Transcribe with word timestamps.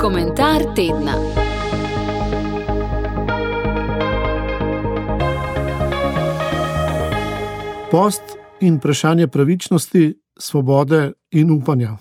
Komentar 0.00 0.62
tedna. 0.76 1.14
Post 7.90 8.22
in 8.60 8.76
vprašanje 8.76 9.26
pravičnosti, 9.28 10.20
svobode 10.38 11.12
in 11.30 11.50
upanja. 11.50 11.96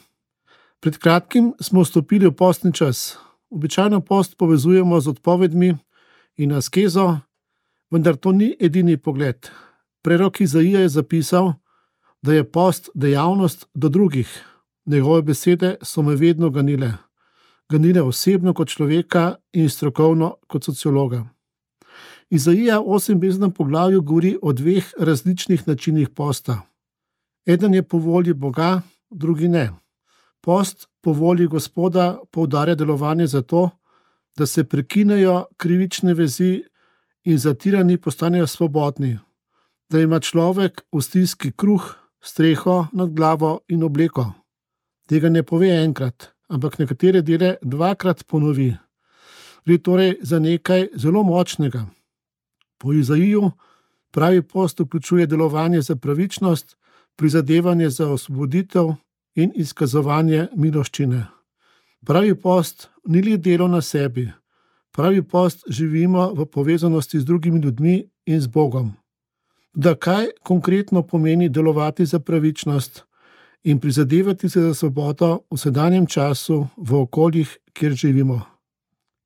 Pred 0.79 0.97
kratkim 0.97 1.53
smo 1.59 1.81
vstopili 1.81 2.27
v 2.27 2.31
postni 2.31 2.73
čas. 2.73 3.17
Običajno 3.49 4.01
post 4.01 4.37
povezujemo 4.37 5.01
z 5.01 5.07
odpovedmi 5.07 5.77
in 6.37 6.53
askezo, 6.53 7.17
vendar 7.91 8.15
to 8.15 8.31
ni 8.31 8.55
edini 8.59 8.97
pogled. 8.97 9.49
Prerok 10.01 10.41
Izaija 10.41 10.79
je 10.79 10.89
zapisal, 10.89 11.53
da 12.21 12.33
je 12.33 12.51
post 12.51 12.89
dejavnost 12.93 13.65
do 13.73 13.89
drugih. 13.89 14.56
Njegove 14.87 15.21
besede 15.21 15.75
so 15.81 16.01
me 16.01 16.15
vedno 16.15 16.49
ganile. 16.49 16.93
Ganile 17.69 18.01
osebno 18.01 18.53
kot 18.53 18.67
človeka 18.67 19.35
in 19.53 19.69
strokovno 19.69 20.35
kot 20.47 20.63
sociologa. 20.63 21.25
Izaija 22.29 22.79
v 22.79 22.83
28. 22.83 23.51
poglavju 23.51 24.01
govori 24.01 24.37
o 24.41 24.53
dveh 24.53 24.93
različnih 24.99 25.67
načinih 25.67 26.09
posta. 26.09 26.61
Eden 27.45 27.73
je 27.73 27.83
po 27.83 27.97
volji 27.97 28.33
Boga, 28.33 28.81
drugi 29.09 29.47
ne. 29.47 29.71
Post 30.41 30.87
po 31.01 31.11
volji 31.11 31.47
Gospoda 31.47 32.17
poudarja 32.31 32.75
delovanje 32.75 33.27
zato, 33.27 33.69
da 34.37 34.45
se 34.45 34.63
prekinejo 34.63 35.45
krivične 35.57 36.13
vezi 36.13 36.63
in 37.23 37.37
zatirani 37.37 37.97
postanejo 37.97 38.47
svobodni, 38.47 39.17
da 39.89 39.99
ima 39.99 40.19
človek 40.19 40.81
v 40.91 41.01
stiski 41.01 41.51
kruh, 41.51 41.95
streho 42.21 42.85
nad 42.93 43.09
glavo 43.09 43.59
in 43.67 43.83
obleko. 43.83 44.46
Tega 45.07 45.29
ne 45.29 45.43
pove 45.43 45.69
enkrat, 45.71 46.33
ampak 46.49 46.79
nekatere 46.79 47.21
dele 47.21 47.55
dvakrat 47.61 48.25
ponovi. 48.27 48.73
Gre 49.65 49.77
torej 49.77 50.17
za 50.21 50.39
nekaj 50.39 50.89
zelo 50.95 51.23
močnega. 51.23 51.85
Po 52.77 52.93
Izaiju 52.93 53.51
pravi 54.11 54.41
post 54.41 54.79
vključuje 54.79 55.27
delovanje 55.27 55.81
za 55.81 55.95
pravičnost, 55.95 56.77
prizadevanje 57.15 57.89
za 57.89 58.09
osvoboditev 58.11 58.93
in 59.35 59.51
izkazovanje 59.55 60.47
miloščine. 60.55 61.25
Pravi 62.05 62.35
post 62.35 62.89
ni 63.05 63.21
le 63.21 63.37
delo 63.37 63.67
na 63.67 63.81
sebi, 63.81 64.29
pravi 64.91 65.23
post 65.23 65.63
živimo 65.69 66.33
v 66.33 66.45
povezanosti 66.45 67.19
z 67.19 67.25
drugimi 67.25 67.59
ljudmi 67.59 68.09
in 68.25 68.41
z 68.41 68.47
Bogom. 68.47 68.93
Da 69.73 69.95
kaj 69.95 70.27
konkretno 70.43 71.01
pomeni 71.03 71.49
delovati 71.49 72.05
za 72.05 72.19
pravičnost 72.19 73.06
in 73.63 73.79
prizadevati 73.79 74.49
se 74.49 74.61
za 74.61 74.73
svobodo 74.73 75.39
v 75.51 75.57
sedanjem 75.57 76.07
času, 76.07 76.67
v 76.77 76.95
okoljih, 76.95 77.57
kjer 77.73 77.93
živimo. 77.93 78.41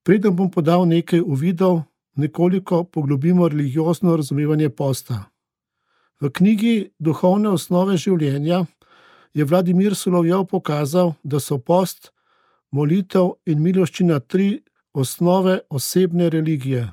Preden 0.03 0.35
bom 0.35 0.51
podal 0.51 0.87
nekaj 0.87 1.21
uvidov, 1.21 1.81
nekoliko 2.15 2.83
poglobimo 2.83 3.47
religiozno 3.47 4.15
razumevanje 4.15 4.69
posta. 4.69 5.23
V 6.21 6.29
knjigi 6.29 6.91
Duhovne 6.99 7.49
osnove 7.49 7.97
življenja 7.97 8.65
je 9.33 9.45
Vladimir 9.45 9.95
Solovjev 9.95 10.45
pokazal, 10.45 11.13
da 11.23 11.39
so 11.39 11.57
post, 11.57 12.11
molitev 12.71 13.35
in 13.45 13.61
miloščina 13.61 14.19
tri 14.19 14.61
osnove 14.93 15.59
osebne 15.69 16.29
religije. 16.29 16.91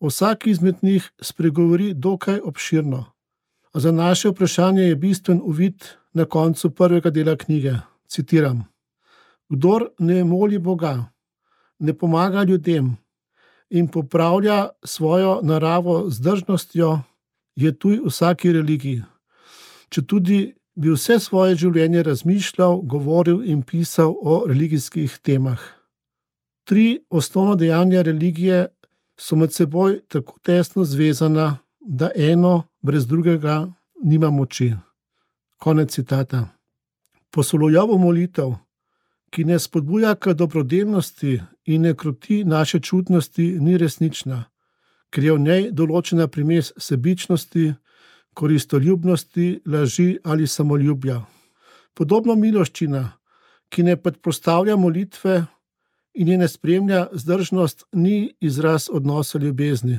Vsak 0.00 0.46
izmed 0.46 0.76
njih 0.82 1.10
spregovori 1.20 1.94
dokaj 1.94 2.40
obširno. 2.40 3.04
Za 3.74 3.92
naše 3.92 4.28
vprašanje 4.28 4.82
je 4.82 4.96
bistven 4.96 5.40
uvid 5.44 5.84
na 6.18 6.24
koncu 6.24 6.70
prvega 6.70 7.10
dela 7.10 7.36
knjige. 7.36 7.76
Citiram: 8.08 8.64
Kdor 9.48 9.90
ne 9.98 10.24
moli 10.24 10.58
Boga, 10.58 11.10
ne 11.78 11.94
pomaga 11.94 12.42
ljudem 12.42 12.96
in 13.70 13.88
popravlja 13.88 14.68
svojo 14.84 15.40
naravo 15.42 16.10
z 16.10 16.20
držnostjo, 16.20 17.00
je 17.56 17.72
tuj 17.78 18.00
vsaki 18.06 18.52
religiji. 18.52 19.02
Če 19.88 20.02
tudi 20.06 20.38
bi 20.78 20.92
vse 20.94 21.18
svoje 21.18 21.56
življenje 21.58 22.02
razmišljal, 22.06 22.80
govoril 22.86 23.42
in 23.44 23.62
pisal 23.62 24.14
o 24.14 24.44
religijskih 24.46 25.18
temah. 25.22 25.58
Tri 26.64 27.00
osnovna 27.10 27.56
dejanja 27.58 28.02
religije 28.06 28.66
so 29.18 29.36
med 29.36 29.52
seboj 29.52 30.00
tako 30.08 30.38
tesno 30.42 30.84
zvezana, 30.84 31.58
da 31.80 32.10
eno 32.14 32.68
brez 32.82 33.06
drugega 33.08 33.66
nima 34.04 34.30
moči. 34.30 34.74
Konec 35.58 35.90
citata. 35.90 36.48
Posolojovo 37.30 37.98
molitev, 37.98 38.52
ki 39.30 39.44
ne 39.44 39.58
spodbuja 39.58 40.14
k 40.14 40.32
dobrodelnosti 40.34 41.40
in 41.66 41.82
ne 41.82 41.94
kroti 41.94 42.44
naše 42.44 42.80
čutnosti, 42.80 43.58
ni 43.60 43.76
resnična, 43.78 44.44
ker 45.10 45.24
je 45.24 45.32
v 45.34 45.42
njej 45.42 45.64
določena 45.74 46.28
primes 46.30 46.70
sebičnosti, 46.78 47.72
koristoljubnosti, 48.38 49.48
laži 49.66 50.18
ali 50.24 50.46
samoljubja. 50.46 51.24
Podobno 51.94 52.36
miloščina, 52.38 53.02
ki 53.68 53.82
ne 53.82 53.96
predpostavlja 53.96 54.76
molitve 54.76 55.40
in 56.14 56.28
je 56.28 56.38
ne 56.38 56.48
spremlja 56.48 57.08
zdržnost, 57.12 57.84
ni 57.92 58.30
izraz 58.40 58.86
odnosa 58.92 59.38
ljubezni. 59.38 59.98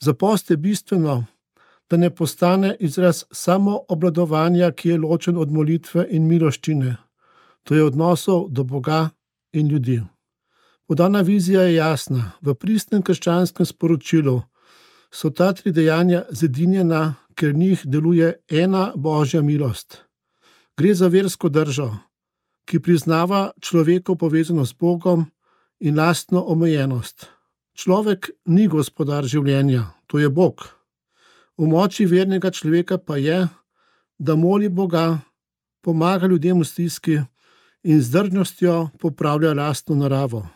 Za 0.00 0.14
post 0.14 0.50
je 0.50 0.56
bistveno, 0.56 1.26
da 1.90 1.96
ne 1.96 2.10
postane 2.10 2.76
izraz 2.80 3.24
samo 3.32 3.80
obladovanja, 3.88 4.70
ki 4.72 4.88
je 4.88 4.98
ločen 4.98 5.36
od 5.36 5.50
molitve 5.52 6.06
in 6.10 6.26
miloščine, 6.26 6.96
to 7.64 7.74
je 7.74 7.84
odnosov 7.84 8.48
do 8.50 8.64
Boga 8.64 9.08
in 9.52 9.68
ljudi. 9.68 10.02
Podana 10.86 11.20
vizija 11.20 11.62
je 11.62 11.74
jasna. 11.74 12.32
V 12.40 12.54
pristnem 12.54 13.02
krščanskem 13.02 13.66
sporočilu 13.66 14.40
so 15.10 15.30
ta 15.30 15.52
tri 15.52 15.72
dejanja 15.72 16.24
zedinjena, 16.30 17.14
ker 17.34 17.54
njih 17.54 17.82
deluje 17.84 18.32
ena 18.50 18.92
božja 18.96 19.42
milost. 19.42 20.00
Gre 20.76 20.94
za 20.94 21.08
versko 21.08 21.48
držo, 21.48 21.92
ki 22.66 22.80
priznava 22.80 23.50
človeko 23.60 24.14
povezano 24.14 24.66
s 24.66 24.74
Bogom 24.74 25.26
in 25.80 25.96
lastno 25.98 26.42
omejenost. 26.42 27.26
Človek 27.74 28.30
ni 28.46 28.66
gospodar 28.66 29.24
življenja, 29.24 29.86
to 30.06 30.18
je 30.18 30.28
Bog. 30.28 30.79
V 31.60 31.68
moči 31.68 32.08
vernega 32.08 32.48
človeka 32.48 32.96
pa 32.96 33.20
je, 33.20 33.44
da 34.16 34.32
moli 34.32 34.72
Boga, 34.72 35.20
pomaga 35.84 36.24
ljudem 36.24 36.56
v 36.60 36.64
stiski 36.64 37.16
in 37.84 38.00
z 38.00 38.08
drzostjo 38.08 38.88
popravlja 38.96 39.52
lastno 39.52 39.92
naravo. 40.00 40.48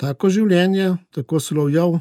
Tako 0.00 0.30
življenje, 0.32 0.96
tako 1.12 1.36
slovjev, 1.36 2.00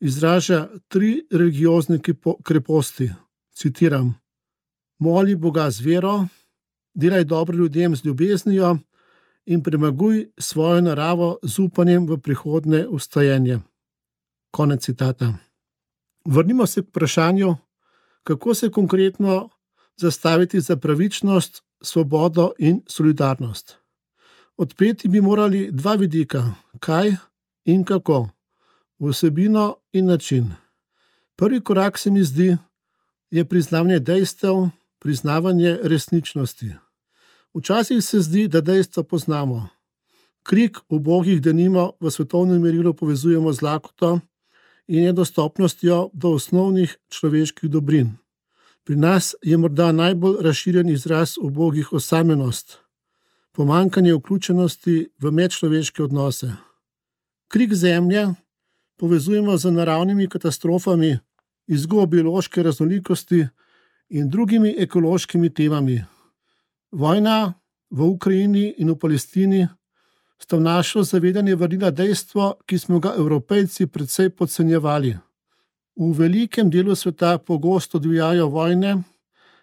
izraža 0.00 0.70
tri 0.88 1.20
religiozne 1.28 2.00
kreposti. 2.44 3.10
Citiram: 3.52 4.14
Moli 4.98 5.36
Boga 5.36 5.68
z 5.70 5.84
vero, 5.84 6.14
delaj 6.96 7.24
dobro 7.24 7.56
ljudem 7.56 7.96
z 7.96 8.04
ljubeznijo 8.08 8.78
in 9.44 9.60
premaguj 9.62 10.30
svojo 10.38 10.80
naravo 10.80 11.36
z 11.42 11.58
upanjem 11.60 12.08
v 12.08 12.16
prihodne 12.24 12.86
ustajenje. 12.88 13.60
Konec 14.50 14.84
citata. 14.84 15.49
Vrnimo 16.24 16.66
se 16.66 16.82
k 16.82 16.88
vprašanju, 16.88 17.56
kako 18.22 18.54
se 18.54 18.70
konkretno 18.70 19.48
zastaviti 19.96 20.60
za 20.60 20.76
pravičnost, 20.76 21.62
svobodo 21.82 22.52
in 22.58 22.82
solidarnost. 22.86 23.76
Odpeti 24.56 25.08
bi 25.08 25.20
morali 25.20 25.68
dva 25.72 25.94
vidika, 25.94 26.54
kaj 26.80 27.14
in 27.64 27.84
kako, 27.84 28.28
vsebino 28.98 29.76
in 29.92 30.06
način. 30.06 30.52
Prvi 31.36 31.60
korak 31.60 31.98
se 31.98 32.10
mi 32.10 32.24
zdi, 32.24 32.56
je 33.30 33.44
priznavanje 33.44 33.98
dejstev, 33.98 34.68
priznavanje 34.98 35.78
resničnosti. 35.82 36.74
Včasih 37.54 38.04
se 38.04 38.20
zdi, 38.20 38.48
da 38.48 38.60
dejstva 38.60 39.02
poznamo. 39.02 39.68
Krik 40.42 40.78
ubogih, 40.88 41.40
da 41.42 41.52
nimo 41.52 41.92
v 42.00 42.10
svetovnem 42.10 42.62
merilu 42.62 42.94
povezujemo 42.94 43.52
z 43.52 43.62
lakoto 43.62 44.20
in 44.90 45.04
nedostopnostjo 45.04 46.10
do 46.12 46.32
osnovnih 46.34 46.96
človeških 47.08 47.70
dobrin. 47.70 48.16
Pri 48.84 48.96
nas 48.96 49.34
je 49.42 49.56
morda 49.56 49.92
najbolj 49.92 50.42
razširjen 50.42 50.88
izraz 50.88 51.36
ubogih 51.38 51.92
osamljenost, 51.92 52.78
pomankanje 53.52 54.14
vključenosti 54.14 55.08
v 55.18 55.30
medčloveške 55.30 56.02
odnose. 56.02 56.50
Krik 57.48 57.74
zemlje 57.74 58.34
povezujemo 58.98 59.56
z 59.56 59.70
naravnimi 59.70 60.28
katastrofami, 60.28 61.18
izgubo 61.66 62.06
biološke 62.06 62.62
raznolikosti 62.62 63.46
in 64.08 64.30
drugimi 64.30 64.74
ekološkimi 64.78 65.54
temami. 65.54 66.02
Vojna 66.90 67.54
v 67.90 68.02
Ukrajini 68.02 68.74
in 68.78 68.90
v 68.90 68.98
Palestini 68.98 69.68
sta 70.42 70.56
v 70.56 70.60
našo 70.60 71.02
zavedanje 71.02 71.54
vrnila 71.56 71.90
dejstvo, 71.90 72.54
ki 72.66 72.78
smo 72.78 72.98
ga 72.98 73.14
evropejci 73.18 73.86
precej 73.86 74.30
podcenjevali. 74.30 75.16
V 75.96 76.12
velikem 76.16 76.70
delu 76.70 76.94
sveta 76.94 77.38
pogosto 77.38 77.98
odvijajo 77.98 78.48
vojne, 78.48 79.02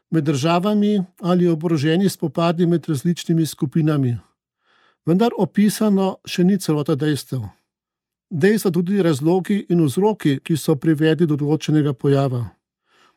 med 0.09 0.23
državami 0.23 1.03
ali 1.19 1.47
oboroženi 1.47 2.09
spopadi 2.09 2.65
med 2.65 2.89
različnimi 2.89 3.45
skupinami. 3.45 4.17
Vendar 5.05 5.31
opisano 5.37 6.17
še 6.25 6.43
ni 6.43 6.59
celota 6.59 6.95
dejstev. 6.95 7.41
Dejstva 8.29 8.71
tudi 8.71 9.01
razlogi 9.01 9.65
in 9.69 9.83
vzroki, 9.85 10.39
ki 10.43 10.57
so 10.57 10.75
privedli 10.75 11.27
do 11.27 11.35
določenega 11.39 11.93
pojava. 11.93 12.43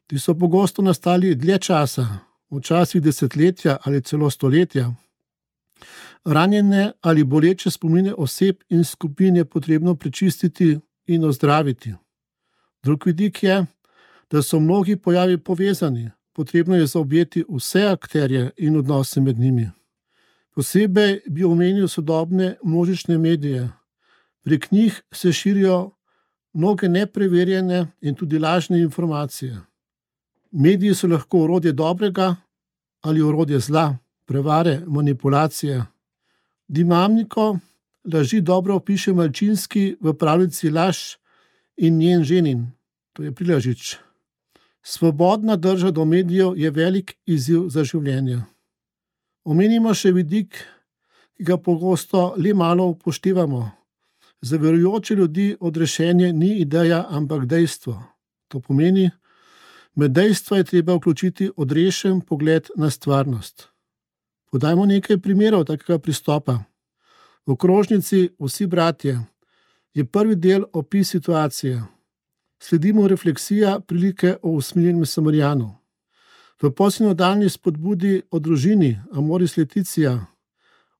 Ti 0.06 0.18
so 0.18 0.34
pogosto 0.34 0.82
nastali 0.82 1.34
dlje 1.34 1.58
časa, 1.58 2.06
včasih 2.50 3.02
desetletja 3.02 3.78
ali 3.82 4.02
celo 4.02 4.30
stoletja. 4.30 4.90
Ranjene 6.24 6.92
ali 7.00 7.24
boleče 7.24 7.70
spomine 7.70 8.14
oseb 8.14 8.56
in 8.68 8.84
skupin 8.84 9.36
je 9.36 9.44
potrebno 9.44 9.94
prečistiti 9.94 10.78
in 11.06 11.24
ozdraviti. 11.24 11.94
Drug 12.82 13.06
vidik 13.06 13.42
je, 13.42 13.66
da 14.30 14.42
so 14.42 14.60
mnogi 14.60 14.96
pojavi 14.96 15.38
povezani, 15.38 16.10
potrebno 16.32 16.76
je 16.76 16.86
zaobjeti 16.86 17.44
vse 17.48 17.86
akterje 17.86 18.50
in 18.56 18.76
odnose 18.76 19.20
med 19.20 19.38
njimi. 19.38 19.70
Posebej 20.54 21.20
bi 21.26 21.44
omenil 21.44 21.88
sodobne 21.88 22.56
množične 22.64 23.18
medije. 23.18 23.68
Prek 24.42 24.70
njih 24.70 25.02
se 25.12 25.32
širijo 25.32 25.90
mnoge 26.52 26.88
nepreverjene 26.88 27.86
in 28.00 28.14
tudi 28.14 28.38
lažne 28.38 28.80
informacije. 28.80 29.60
Mediji 30.50 30.94
so 30.94 31.06
lahko 31.06 31.38
urodje 31.38 31.72
dobrega 31.72 32.36
ali 33.00 33.22
urodje 33.22 33.58
zla, 33.58 33.96
prevare, 34.26 34.80
manipulacije. 34.86 35.84
Dimamniko 36.70 37.58
laži 38.12 38.40
dobro 38.40 38.76
opiše 38.76 39.12
Malčinski 39.12 39.96
v 40.00 40.12
pravici 40.14 40.70
Laž 40.70 40.98
in 41.76 41.96
njen 41.98 42.22
ženin, 42.24 42.66
to 43.12 43.22
je 43.22 43.32
Prilažič. 43.32 43.96
Svobodna 44.82 45.56
drža 45.56 45.90
do 45.90 46.04
medijev 46.04 46.54
je 46.56 46.70
velik 46.70 47.16
izziv 47.26 47.66
za 47.68 47.82
življenje. 47.84 48.38
Omenimo 49.44 49.94
še 49.94 50.12
vidik, 50.14 50.60
ki 51.34 51.48
ga 51.48 51.56
pogosto 51.58 52.36
le 52.38 52.54
malo 52.54 52.86
upoštevamo. 52.94 53.64
Za 54.40 54.56
verujoče 54.56 55.14
ljudi 55.14 55.56
odrešenje 55.60 56.32
ni 56.32 56.52
ideja, 56.60 57.02
ampak 57.10 57.48
dejstvo. 57.50 57.98
To 58.48 58.60
pomeni, 58.60 59.10
med 59.94 60.14
dejstva 60.14 60.62
je 60.62 60.70
treba 60.70 60.94
vključiti 60.94 61.50
odrešen 61.56 62.20
pogled 62.20 62.70
na 62.76 62.90
stvarnost. 62.90 63.69
Podajmo 64.50 64.86
nekaj 64.86 65.18
primerov 65.18 65.64
takega 65.64 65.98
pristopa. 65.98 66.58
V 67.46 67.52
okrožnici 67.52 68.28
Vsi 68.38 68.66
bratje 68.66 69.20
je 69.94 70.04
prvi 70.04 70.36
del 70.36 70.64
opis 70.72 71.10
situacije 71.10 71.82
sledimo 72.62 73.08
refleksija 73.08 73.80
prilike 73.80 74.36
o 74.42 74.50
usmiljenem 74.50 75.06
Samarijanu. 75.06 75.76
V 76.62 76.70
posinodalni 76.70 77.48
spodbudi 77.48 78.22
o 78.30 78.38
družini 78.38 79.00
Amoris 79.12 79.56
Leticija, 79.56 80.26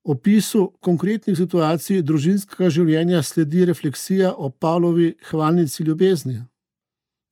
opisu 0.03 0.71
konkretnih 0.79 1.37
situacij 1.37 2.01
družinskega 2.01 2.69
življenja 2.69 3.21
sledi 3.23 3.65
refleksija 3.65 4.33
o 4.33 4.49
Pavlovi 4.49 5.13
hvalnici 5.29 5.83
ljubezni. 5.83 6.41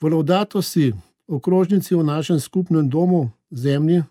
V 0.02 0.12
Laudato 0.14 0.62
si, 0.62 0.94
okrožnici 1.28 1.96
v 1.96 2.04
našem 2.04 2.40
skupnem 2.40 2.90
domu, 2.90 3.32
zemlji, 3.52 4.04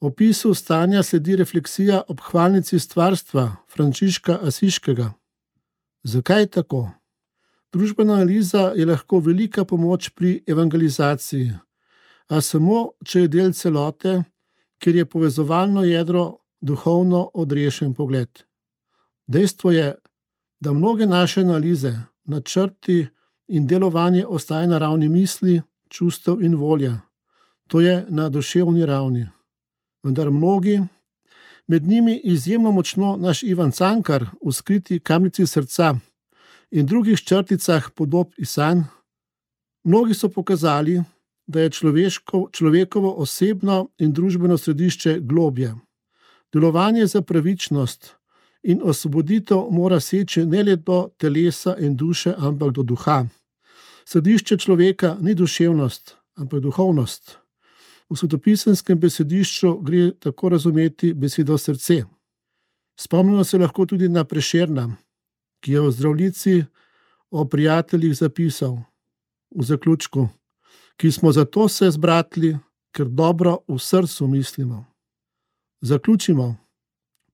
opisu 0.00 0.54
stanja 0.54 1.02
sledi 1.02 1.36
refleksija 1.36 2.02
ob 2.08 2.20
hvalnici 2.20 2.78
stvarstva 2.78 3.56
Frančiška 3.68 4.38
Asiškega. 4.42 5.12
Zakaj 6.02 6.42
je 6.42 6.46
tako? 6.46 6.90
Družbena 7.72 8.14
analiza 8.14 8.72
je 8.76 8.86
lahko 8.86 9.18
velika 9.20 9.64
pomoč 9.64 10.08
pri 10.08 10.42
evangelizaciji, 10.46 11.52
a 12.28 12.40
samo, 12.40 12.92
če 13.04 13.20
je 13.20 13.28
del 13.28 13.52
celote, 13.52 14.22
ker 14.78 14.96
je 14.96 15.04
povezovalno 15.04 15.84
jedro 15.84 16.38
duhovno 16.60 17.30
odrešen 17.34 17.94
pogled. 17.94 18.44
Dejstvo 19.26 19.72
je, 19.72 19.94
da 20.60 20.72
mnoge 20.72 21.06
naše 21.06 21.40
analize, 21.40 21.92
načrti 22.24 23.06
in 23.48 23.66
delovanje 23.66 24.26
ostaje 24.26 24.66
na 24.66 24.78
ravni 24.78 25.08
misli, 25.08 25.60
čustev 25.88 26.42
in 26.42 26.56
volje, 26.56 26.94
to 27.66 27.80
je 27.80 28.06
na 28.08 28.28
duševni 28.28 28.86
ravni. 28.86 29.28
Vendar 30.02 30.30
mnogi, 30.30 30.80
med 31.66 31.82
njimi 31.82 32.20
izjemno 32.24 32.72
močno 32.72 33.16
naš 33.16 33.42
Ivan 33.42 33.72
Cankar, 33.72 34.26
v 34.46 34.52
skriti 34.52 35.00
kamnici 35.00 35.46
srca, 35.46 35.94
in 36.70 36.86
drugih 36.86 37.20
črticah 37.20 37.90
podob 37.94 38.32
Isan, 38.36 38.84
mnogi 39.84 40.14
so 40.14 40.28
pokazali, 40.28 41.02
da 41.46 41.60
je 41.60 41.70
človekovo 42.52 43.12
osebno 43.12 43.88
in 43.98 44.12
družbeno 44.12 44.58
središče 44.58 45.20
globje. 45.20 45.74
Delovanje 46.52 47.06
za 47.06 47.22
pravičnost 47.22 48.14
in 48.62 48.80
osvoboditev 48.84 49.70
mora 49.70 50.00
seči 50.00 50.44
ne 50.46 50.62
le 50.62 50.76
do 50.76 51.08
telesa 51.16 51.76
in 51.78 51.96
duše, 51.96 52.34
ampak 52.38 52.72
do 52.72 52.82
duha. 52.82 53.26
Središče 54.04 54.58
človeka 54.58 55.16
ni 55.20 55.34
duševnost, 55.34 56.16
ampak 56.36 56.60
duhovnost. 56.60 57.38
V 58.10 58.16
svetopisenskem 58.16 58.98
besedišču 58.98 59.74
gre 59.84 60.10
tako 60.18 60.48
razumeti 60.48 61.12
besedo 61.14 61.58
srce. 61.58 62.04
Spomnimo 63.00 63.44
se 63.44 63.58
lahko 63.58 63.86
tudi 63.86 64.08
na 64.08 64.24
prešerna, 64.24 64.96
ki 65.60 65.72
je 65.72 65.80
v 65.80 65.90
zdravnici 65.90 66.64
o 67.30 67.44
prijateljih 67.44 68.16
zapisal 68.16 68.78
v 69.50 69.62
zaključku, 69.62 70.28
ki 70.96 71.12
smo 71.12 71.32
zato 71.32 71.68
se 71.68 71.90
zbratili, 71.90 72.56
ker 72.92 73.08
dobro 73.08 73.58
v 73.68 73.78
srcu 73.78 74.26
mislimo. 74.26 74.84
Zaključimo. 75.80 76.56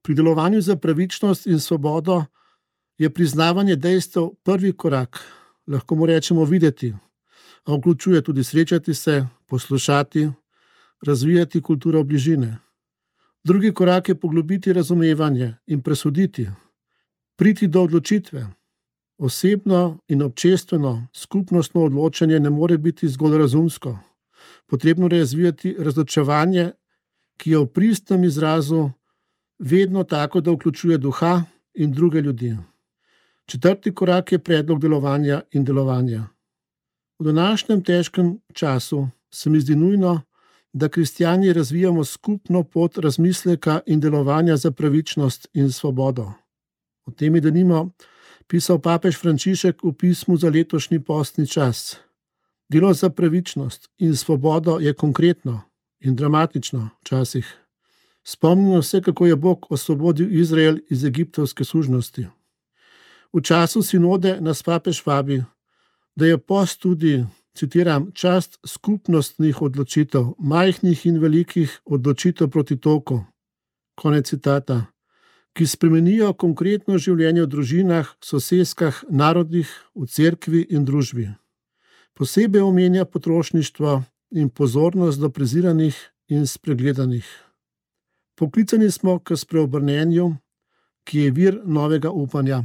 Pri 0.03 0.15
delovanju 0.15 0.61
za 0.61 0.76
pravičnost 0.76 1.47
in 1.47 1.61
svobodo 1.61 2.25
je 2.99 3.11
priznavanje 3.11 3.76
dejstev 3.76 4.31
prvi 4.43 4.73
korak, 4.73 5.21
lahko 5.67 5.94
mu 5.94 6.06
rečemo 6.06 6.44
videti, 6.44 6.94
a 7.65 7.73
vključuje 7.73 8.23
tudi 8.23 8.44
srečati 8.44 8.94
se, 8.94 9.26
poslušati, 9.47 10.29
razvijati 11.02 11.62
kulturo 11.62 12.05
bližine. 12.05 12.58
Drugi 13.44 13.75
korak 13.75 14.08
je 14.08 14.14
poglobiti 14.14 14.73
razumevanje 14.73 15.55
in 15.67 15.82
presuditi, 15.82 16.49
priti 17.37 17.67
do 17.67 17.82
odločitve. 17.82 18.46
Osebno 19.19 19.99
in 20.08 20.23
občestveno 20.23 21.06
skupnostno 21.12 21.82
odločanje 21.82 22.41
ne 22.41 22.50
more 22.50 22.79
biti 22.79 23.08
zgolj 23.08 23.38
razumsko. 23.38 23.99
Potrebno 24.67 25.08
je 25.12 25.19
razvijati 25.19 25.76
razločevanje, 25.79 26.70
ki 27.37 27.50
je 27.50 27.58
v 27.58 27.67
pristnem 27.67 28.25
izrazu 28.25 28.90
vedno 29.58 30.05
tako, 30.05 30.40
da 30.40 30.50
vključuje 30.50 30.99
duha 30.99 31.42
in 31.75 31.92
druge 31.92 32.21
ljudi. 32.21 32.57
Četrti 33.47 33.95
korak 33.95 34.33
je 34.33 34.38
predlog 34.38 34.80
delovanja 34.80 35.42
in 35.52 35.64
delovanja. 35.64 36.25
V 37.18 37.25
današnjem 37.25 37.85
težkem 37.85 38.40
času 38.52 39.09
se 39.30 39.50
mi 39.50 39.61
zdi 39.61 39.76
nujno, 39.76 40.21
da 40.75 40.88
kristijani 40.88 41.52
razvijamo 41.52 42.04
skupno 42.04 42.62
pot 42.62 42.99
razmisleka 42.99 43.81
in 43.87 44.00
delovanja 44.00 44.57
za 44.57 44.71
pravičnost 44.71 45.49
in 45.52 45.73
svobodo. 45.73 46.33
O 47.07 47.11
tem 47.11 47.35
je 47.35 47.40
denimo 47.40 47.90
pisal 48.47 48.78
papež 48.78 49.16
Frančišek 49.21 49.85
v 49.85 49.93
pismu 49.93 50.37
za 50.37 50.50
letošnji 50.50 51.00
postni 51.00 51.47
čas. 51.47 51.97
Delo 52.69 52.93
za 52.95 53.11
pravičnost 53.11 53.90
in 53.99 54.16
svobodo 54.16 54.78
je 54.81 54.95
konkretno 54.95 55.61
in 56.00 56.16
dramatično 56.16 56.88
včasih. 57.00 57.54
Spomnimo 58.25 58.83
se, 58.83 59.02
kako 59.02 59.26
je 59.26 59.37
Bog 59.37 59.66
osvobodil 59.71 60.35
Izrael 60.40 60.78
iz 60.90 61.04
egiptovske 61.04 61.64
služnosti. 61.64 62.26
V 63.33 63.40
času 63.43 63.83
sinode 63.83 64.40
nas 64.40 64.62
papež 64.62 65.07
vabi, 65.07 65.45
da 66.16 66.26
je 66.26 66.38
post 66.38 66.81
tudi, 66.81 67.25
citiram, 67.58 68.11
čast 68.12 68.58
skupnostnih 68.66 69.62
odločitev, 69.62 70.34
majhnih 70.38 71.06
in 71.06 71.20
velikih 71.23 71.80
odločitev 71.84 72.50
proti 72.50 72.76
toku. 72.76 73.25
Konec 73.94 74.28
citata 74.28 74.94
ki 75.54 75.66
spremenijo 75.70 76.32
konkretno 76.34 76.99
življenje 76.99 77.44
v 77.44 77.50
družinah, 77.52 78.11
sosedskah, 78.23 79.04
narodih, 79.11 79.70
v 79.94 80.08
cerkvi 80.11 80.64
in 80.75 80.84
družbi. 80.84 81.28
Posebej 82.18 82.62
omenja 82.62 83.06
potrošništvo 83.06 84.02
in 84.34 84.50
pozornost 84.50 85.23
do 85.23 85.30
preziranih 85.30 85.94
in 86.28 86.46
spregledanih. 86.50 87.26
Poklicani 88.34 88.90
smo 88.90 89.18
k 89.23 89.38
spreobrnenju, 89.38 90.32
ki 91.06 91.26
je 91.26 91.30
vir 91.30 91.61
novega 91.64 92.11
upanja. 92.11 92.64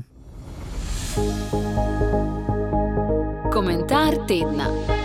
Komentar 3.59 4.15
tedna. 4.25 4.98